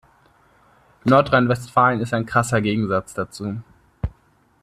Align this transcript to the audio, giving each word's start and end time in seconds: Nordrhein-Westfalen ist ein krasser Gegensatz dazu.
Nordrhein-Westfalen 1.03 1.99
ist 1.99 2.11
ein 2.15 2.25
krasser 2.25 2.59
Gegensatz 2.59 3.13
dazu. 3.13 3.61